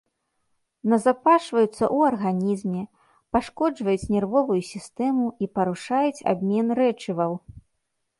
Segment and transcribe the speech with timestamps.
[0.91, 2.81] Назапашваюцца ў арганізме,
[3.37, 7.33] пашкоджваюць нервовую сістэму і парушаюць абмен рэчываў.